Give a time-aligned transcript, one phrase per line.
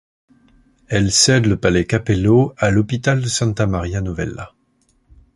[0.87, 4.51] Elle cède le palais Cappello à l'Hôpital de Santa Maria Novella.